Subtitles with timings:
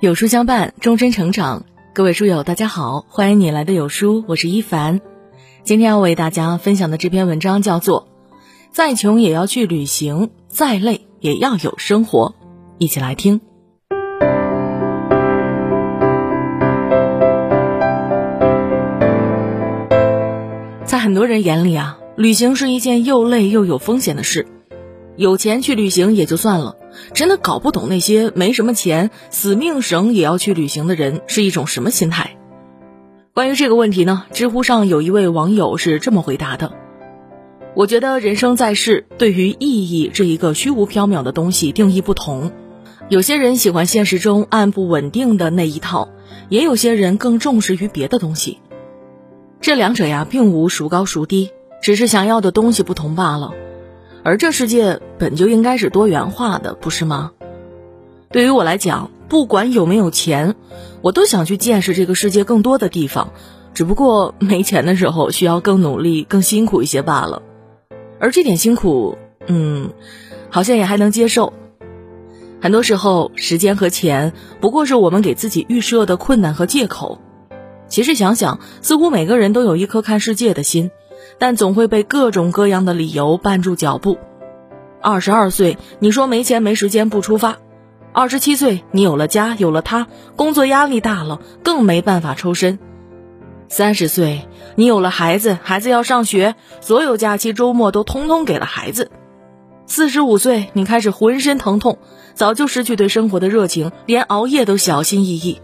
[0.00, 1.66] 有书相伴，终身成长。
[1.92, 5.02] 各位书友，大家好，欢迎你来的有书，我是一凡。
[5.62, 8.08] 今天要为大家分享的这篇文章叫做
[8.72, 12.34] 《再穷也要去旅行，再累也要有生活》，
[12.78, 13.42] 一起来听。
[20.86, 24.46] 在很多人眼里啊，旅行是一件又累又有风险的事。
[25.16, 26.78] 有钱去旅行也就算了。
[27.14, 32.36] 真的搞不懂那些没什么钱、死命省也要去旅行的人是一种什么心态。
[33.32, 36.72] 关于这个问题呢，知乎上有一位网友是这么回答的
[37.74, 42.50] ：“我觉得人生在世，对于意义这一个虚无缥缈的东西定义不同。
[43.08, 46.08] 有些人喜欢现实中按部稳定的那一套，
[46.48, 48.58] 也有些人更重视于别的东西。
[49.60, 51.50] 这两者呀，并无孰高孰低，
[51.82, 53.52] 只是想要的东西不同罢了。”
[54.22, 57.32] 而这世界本就应该是多元化的，不是吗？
[58.30, 60.54] 对于我来讲，不管有没有钱，
[61.02, 63.32] 我都想去见识这个世界更多的地方。
[63.72, 67.42] 只不过没钱的时候，需要更努力、更辛苦一些罢了。
[68.18, 69.90] 而这点辛苦，嗯，
[70.50, 71.52] 好像也还能接受。
[72.60, 77.20] 很多时候，时间和钱不过是我们给自己预设的困难和借口。
[77.88, 80.90] 其实想想，似乎每个人都有一颗看世界的心。
[81.38, 84.18] 但总会被各种各样的理由绊住脚步。
[85.00, 87.54] 二十二岁，你说没钱没时间不出发；
[88.12, 92.78] 二十七岁，你有了家有了他，工作压力大了，更没办法抽身；
[93.68, 99.06] 三十岁，你有了孩子，孩子要上学，所有假期周末都通通给了孩子；
[99.86, 101.98] 四十五岁，你开始浑身疼痛，
[102.34, 105.62] 早就失去对生活的热情，连熬夜都小心翼翼。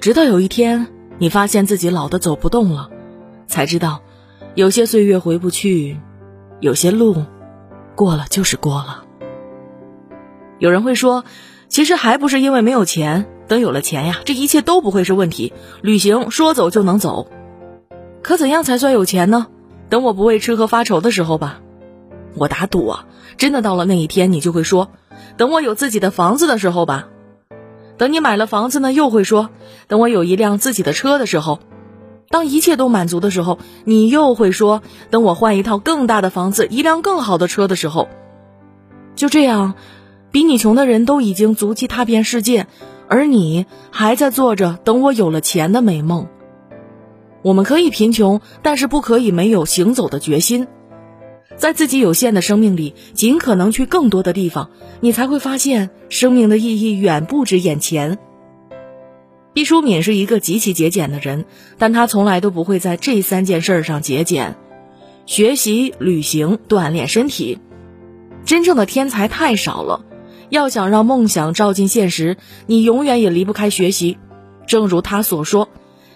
[0.00, 0.86] 直到有一天，
[1.18, 2.90] 你发现自己老的走不动了，
[3.48, 4.02] 才知道。
[4.60, 5.98] 有些岁月回不去，
[6.60, 7.24] 有些路
[7.94, 9.04] 过了就是过了。
[10.58, 11.24] 有人会说，
[11.68, 17.30] 其实还不是因为没有钱，等有了钱呀，这一切都不会是问题，旅行说走就能走。
[18.20, 19.46] 可怎样才算有钱呢？
[19.88, 21.62] 等我不为吃喝发愁的时候吧。
[22.34, 23.06] 我打赌啊，
[23.38, 24.90] 真的到了那一天，你就会说，
[25.38, 27.08] 等我有自己的房子的时候吧。
[27.96, 29.48] 等你买了房子呢，又会说，
[29.88, 31.60] 等我有一辆自己的车的时候。
[32.32, 38.08] 当一切都满足的时候，你又会说：“等我换一套更大的房子，一辆更好的车的时候。”
[39.16, 39.74] 就这样，
[40.30, 42.68] 比你穷的人都已经足迹踏遍世界，
[43.08, 46.28] 而你还在做着等我有了钱的美梦。
[47.42, 50.68] 我们可以贫穷，但是不可以没有行走的决心。
[51.56, 54.70] 在自己有限的生命里，尽可能去更多的地方，
[55.00, 58.18] 你才会发现生命的意义远不止眼前。
[59.52, 61.44] 毕淑敏是一个极其节俭的人，
[61.76, 64.56] 但她从来都不会在这三件事上节俭：
[65.26, 67.58] 学习、旅行、锻炼身体。
[68.44, 70.04] 真正的天才太少了，
[70.48, 74.18] 要想让梦想照进现实，你永远也离不开学习。
[74.66, 75.68] 正如他所说：“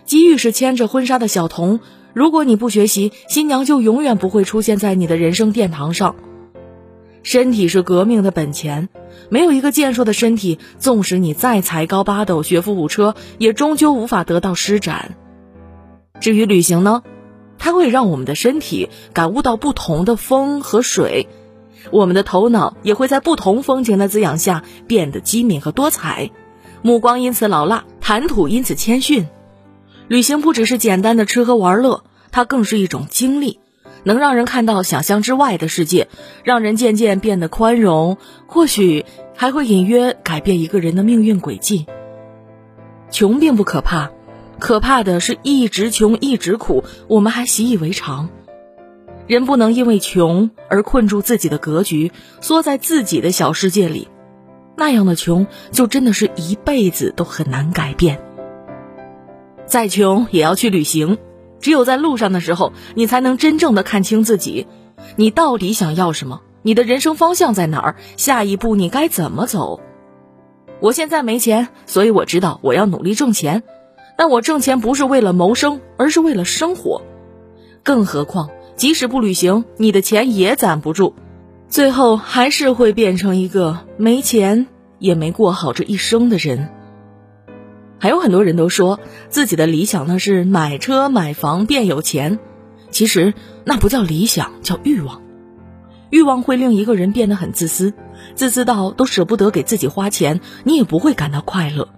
[0.06, 1.80] 机遇是牵着婚纱的小童，
[2.12, 6.14] 如果你不学习，新娘就永远不会出现在你的人生殿堂上。”
[7.24, 8.90] 身体是革命的本钱，
[9.30, 15.16] 没有一个健硕的身体，纵使你再才高八斗、学富五车，也终究无法得到施展。
[16.20, 17.02] 至于旅行呢，
[17.58, 21.26] 它会让我们的身体感悟到不同的风和水，
[21.90, 26.30] 我们的头脑也会在不同风情的滋养下变得机敏和多彩，
[26.82, 29.26] 目光因此老辣，谈吐因此谦逊。
[30.08, 33.60] 旅行不只是简单的吃喝玩乐，它更是一种经历。
[34.04, 36.08] 能让人看到想象之外的世界，
[36.44, 39.04] 让人渐渐变得宽容，或许
[39.34, 41.86] 还会隐约改变一个人的命运轨迹。
[43.10, 44.10] 穷并不可怕，
[44.58, 48.28] 可怕的是一直穷一直苦，我们还习以为常。
[49.26, 54.08] 人不能因为穷而困住自己的格局，缩在自己的小世界里，
[54.76, 58.20] 那样的穷就真的是一辈子都很难改变。
[59.64, 61.16] 再穷也要去旅行。
[61.64, 64.66] 只有在路上的时候，你才能真正的看清自己，
[65.16, 66.42] 你到底想要什么？
[66.60, 67.96] 你的人生方向在哪儿？
[68.18, 69.80] 下一步你该怎么走？
[70.80, 73.62] 我现在没钱，所以我知道我要努力挣钱，
[74.18, 77.00] 但我挣钱不是为了谋生，而是为了生活。
[77.82, 81.14] 更何况，即使不旅行，你的钱也攒不住，
[81.70, 84.66] 最后还是会变成一个没钱
[84.98, 86.68] 也没过好这一生的人。
[88.04, 92.38] 还有很多人都说自己的理想呢是买车买房变有钱，
[92.90, 93.32] 其实
[93.64, 95.22] 那不叫理想，叫欲望。
[96.10, 97.94] 欲望会令一个人变得很自私，
[98.34, 101.88] 自私到都舍不得给自己花钱，你也不会感到快乐。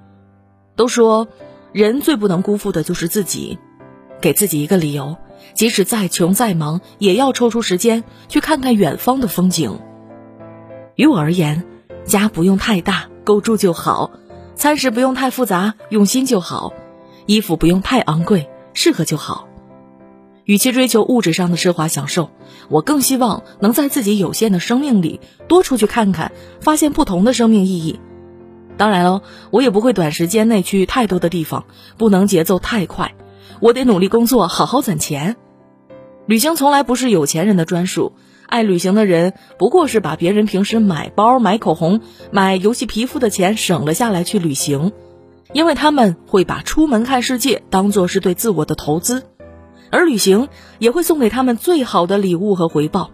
[0.77, 1.27] 都说
[1.73, 3.59] 人最不能辜负的就是自己，
[4.21, 5.17] 给自己一个理由，
[5.55, 9.81] 即使再穷再忙，也要抽出时间去看看远方的风景。
[10.95, 11.65] 于我而言，
[12.05, 14.13] 家不用太大，够住就好。
[14.57, 16.73] 餐食不用太复杂，用心就好；
[17.27, 19.49] 衣服不用太昂贵，适合就好。
[20.45, 22.31] 与其追求物质上的奢华享受，
[22.71, 28.01] 我更希望能在自己有限的生命里多出去看看，发现不同的生命意义。
[28.79, 31.67] 当然了，我也不会短时间内去太多的地方，
[31.99, 33.15] 不能节奏太快，
[33.61, 35.37] 我得努力工作，好好攒钱。
[36.25, 38.15] 旅行从来不是有钱人的专属，
[38.47, 42.01] 爱旅行的人不过是把别人平时买包、买口红、
[42.31, 44.93] 买游戏皮肤的钱省了下来去旅行，
[45.53, 49.25] 因为他们会把出门看世界当做是对自我的投资。
[49.91, 50.49] 而旅行
[50.79, 53.11] 也会送给他们最好的礼物和回报。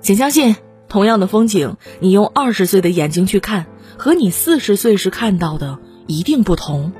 [0.00, 0.56] 请相信，
[0.88, 3.66] 同样的风景，你用二十岁的眼睛去看，
[3.98, 6.92] 和你四十岁时看到的一定不同。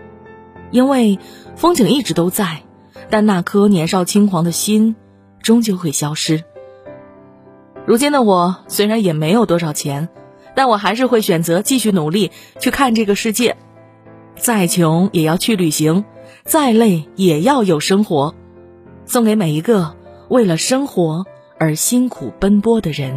[0.70, 1.18] 因为
[1.56, 2.62] 风景一直都在，
[3.10, 4.94] 但那颗年少轻狂的心，
[5.42, 6.44] 终究会消失。
[7.86, 10.08] 如今的我虽然也没有多少钱，
[10.54, 12.30] 但我还是会选择继续努力
[12.60, 13.56] 去看这个世界。
[14.36, 16.04] 再穷也要去旅行。
[16.44, 18.34] 再累也要有生活，
[19.04, 19.94] 送给每一个
[20.28, 21.24] 为了生活
[21.58, 23.14] 而辛苦奔波的人。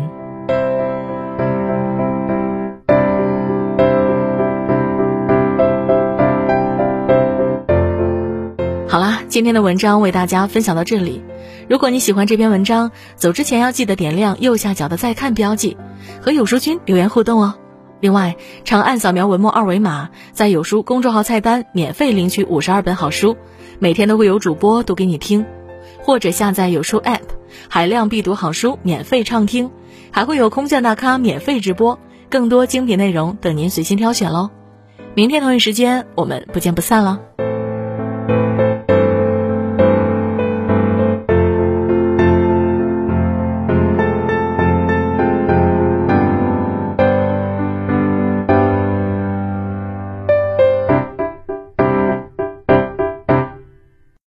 [8.87, 11.23] 好啦，今天的文章为大家分享到这里。
[11.67, 15.77] 如果你喜欢这篇文章，走之前要记得点亮右下角的再看标记，
[16.21, 17.55] 和有书君留言互动哦。
[18.01, 23.35] 另外，长按扫描文末二维码，在有书公众号菜单免费领取五十二本好书，
[23.79, 25.43] 每天都会有主播读给你听，
[26.03, 27.21] 或者下载有书 App，
[27.67, 29.71] 海量必读好书免费畅听，
[30.11, 31.97] 还会有空降大咖免费直播，
[32.29, 34.51] 更多精品内容等您随心挑选喽。
[35.15, 37.21] 明天同一时间，我们不见不散了。